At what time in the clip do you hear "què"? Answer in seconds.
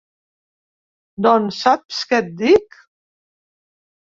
2.09-2.21